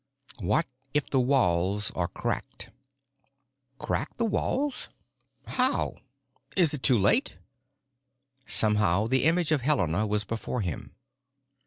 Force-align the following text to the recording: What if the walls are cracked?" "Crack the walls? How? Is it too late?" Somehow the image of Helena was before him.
What 0.39 0.65
if 0.95 1.11
the 1.11 1.19
walls 1.19 1.91
are 1.91 2.07
cracked?" 2.07 2.71
"Crack 3.77 4.17
the 4.17 4.25
walls? 4.25 4.89
How? 5.45 5.97
Is 6.57 6.73
it 6.73 6.81
too 6.81 6.97
late?" 6.97 7.37
Somehow 8.47 9.05
the 9.05 9.25
image 9.25 9.51
of 9.51 9.61
Helena 9.61 10.07
was 10.07 10.23
before 10.23 10.61
him. 10.61 10.95